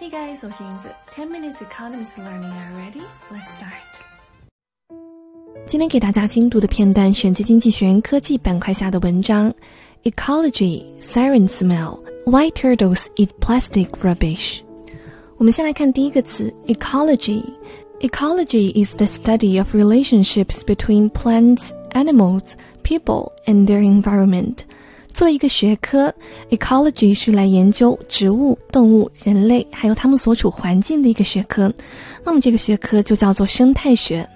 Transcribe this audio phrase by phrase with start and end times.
[0.00, 0.90] Hey guys，我是英子。
[1.14, 3.00] Ten minutes economics learning are ready.
[3.32, 3.80] Let's start.
[5.66, 9.52] 今天给大家精读的片段选自《经济学人》科技板块下的文章：
[10.04, 14.60] Ecology, siren smell, why turtles eat plastic rubbish。
[15.38, 22.42] 我们先来看第一个词：ecology。Ecology is the study of relationships between plants, animals,
[22.82, 24.58] people, and their environment.
[25.13, 26.13] 作为一个学科
[26.49, 31.71] ，ecology 是来研究植物、动物、人类还有它们所处环境的一个学科。
[32.23, 34.27] 那么这个学科就叫做生态学。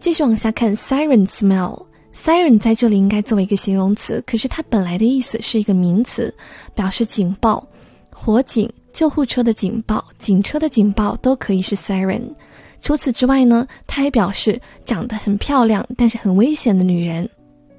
[0.00, 6.32] 继续往下看，siren smell，siren 在这里应该作为一个形容词，可是它本来的意思是一个名词，
[6.74, 7.66] 表示警报、
[8.10, 12.22] 火警、救护车的警报、警车的警报都可以是 siren。
[12.80, 17.28] 除此之外呢，它还表示长得很漂亮但是很危险的女人。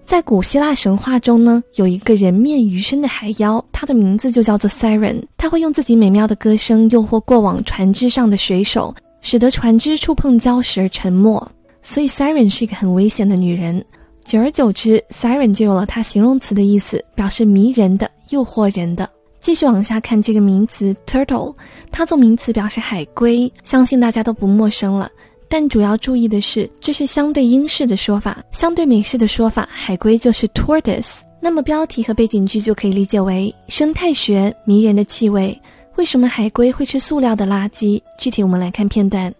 [0.10, 5.22] 在古希腊神话中呢，有一个人面鱼身的海妖，它的名字就叫做 Siren。
[5.38, 8.92] 它会用自己美妙的歌声诱惑过往船只上的水手，
[9.22, 11.48] 使得船只触碰礁石而沉没。
[11.84, 13.86] 所以 Siren 是一个很危险的女人。
[14.26, 19.08] 久而久之，Siren 就有了它形容词的意思，表示迷人的、诱惑人的。
[19.40, 21.54] 继续往下看这个名词 Turtle，
[21.92, 25.08] 它做名词表示海龟，相信大家都不陌生了。
[25.49, 31.19] 但主要注意的是，这是相对英式的说法，相对美式的说法，海龟就是 tortoise。
[31.41, 35.57] 那么标题和背景句就可以理解为生态学迷人的气味。
[35.97, 38.01] 为什么海龟会吃塑料的垃圾？
[38.19, 39.33] 具体我们来看片段。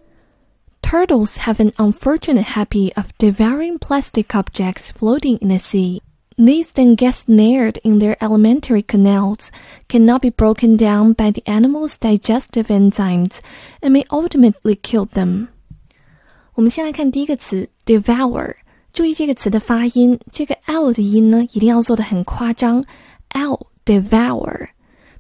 [0.83, 6.01] Turtles have an unfortunate habit of devouring plastic objects floating in the sea.
[6.37, 9.49] These then get snared in their alimentary canals,
[9.89, 13.41] cannot be broken down by the animal's digestive enzymes,
[13.81, 15.49] and may ultimately kill them.
[16.60, 18.54] 我们先来看第一个词 devour，
[18.92, 22.84] 注意这个词的发音，这个 l 的音呢一定要做的很夸张
[23.30, 24.68] ，l devour，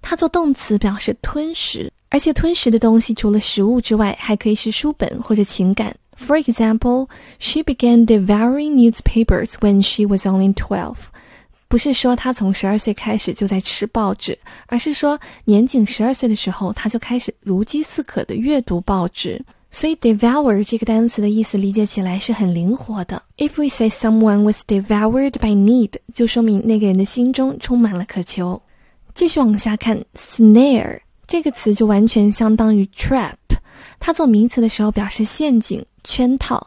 [0.01, 5.95] 它做动词表示吞食，而且吞食的东西除了食物之外，还可以是书本或者情感。
[6.17, 7.07] For example,
[7.39, 10.97] she began devouring newspapers when she was only twelve。
[11.69, 19.41] 不是说她从十二岁开始就在吃报纸，而是说年仅十二岁的时候，她就开始如饥似渴的阅读报纸。
[19.71, 23.21] 所以 devour 这个单词的意思理解起来是很灵活的。
[23.37, 28.59] If we say someone was devoured by need，就说明那个人的心中充满了渴求。
[29.13, 33.35] 继续往下看，snare 这个词就完全相当于 trap，
[33.99, 36.57] 它做名词的时候表示陷阱、圈套；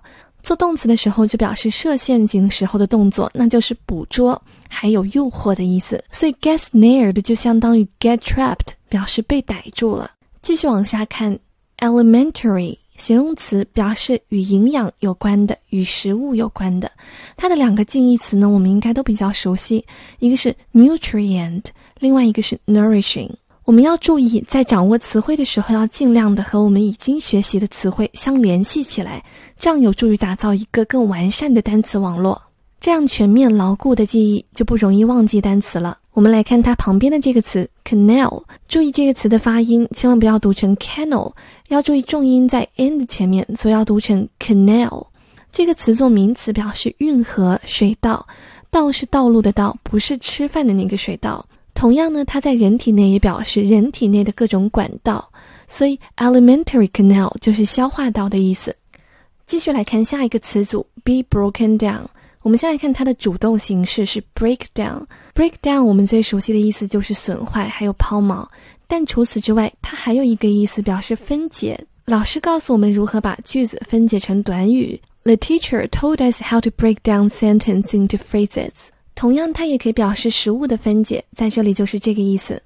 [0.43, 6.03] 做动词的时候就表示设陷阱时候的动作，那就是捕捉还有诱惑的意思。
[6.13, 10.11] 所以 get snared 就相当于 get trapped，表示被逮住了。
[10.41, 11.37] 继续往下看
[11.79, 12.77] ，elementary。
[13.03, 16.89] 形容词表示与营养有关的，与食物有关的。
[17.37, 19.85] 它的两个近义词呢，我们应该都比较熟悉，
[20.21, 21.65] 一个是 nutrient，
[21.99, 23.29] 另外一个是 nourishing。
[23.65, 29.21] 我们要注意，在掌握词汇的时候，要尽量的和我们已经学习的词汇相联系起来，
[29.59, 32.41] 这样有助于打造一个更完善的单词网络。
[32.79, 35.99] 这样全面牢固的记忆，就不容易忘记单词了。
[36.15, 41.33] 我们来看它旁边的这个词 canal，注意这个词的发音，千万不要读成 canal，
[41.69, 45.07] 要注意重音在 n 的前面，所以要读成 canal。
[45.51, 48.27] 这个词做名词表示运河、水道，
[48.71, 51.45] 道是道路的道，不是吃饭的那个水道。
[51.73, 55.27] 同样呢，它在人体内也表示人体内的各种管道，
[55.67, 58.77] 所以 alimentary canal 就是消化道的意思。
[59.47, 62.05] 继续来看下一个词组 be broken down。
[62.43, 65.07] 我们先来看它的主动形式是 break down。
[65.35, 68.47] break down 我们最熟悉的意思就是损坏，还有抛锚。
[68.87, 71.79] 但除此之外，它还有一个意思表示分解。
[72.05, 75.01] 老师告诉我们如何把句子分解成短语。
[75.23, 78.71] The teacher told us how to break down sentence into phrases。
[79.15, 82.61] 同样，它也可以表示食物的分解，在这里就是这个意思。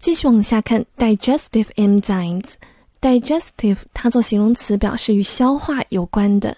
[0.00, 2.44] 继续往下看，digestive enzymes。
[3.00, 6.56] digestive 它做形容词表示与消化有关的。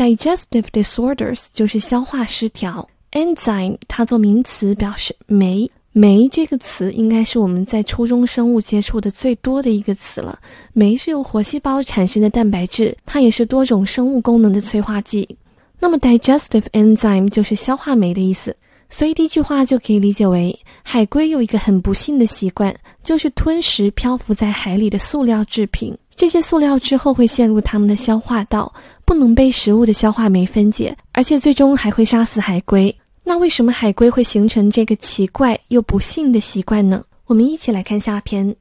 [0.00, 2.88] Digestive disorders 就是消化失调。
[3.12, 5.70] Enzyme 它做名词表示酶。
[5.92, 10.38] 酶这个词应该是我们在初中生物接触的最多的一个词了。
[10.72, 15.36] 酶是由活细胞产生的蛋白质，它也是多种生物功能的催化剂。
[15.78, 18.56] 那么 digestive enzyme 就是消化酶的意思。
[18.88, 25.94] 所以第一句话就可以理解为：海龟有一个很不幸的习惯，就是吞食漂浮在海里的塑料制品。
[26.16, 28.70] 这些塑料之后会陷入它们的消化道，
[29.10, 32.94] 不能被食物的消化酶分解，而且最终还会杀死海龟。
[33.24, 37.02] 那为什么海龟会形成这个奇怪又不幸的习惯呢？
[37.26, 38.54] 我们一起来看下篇。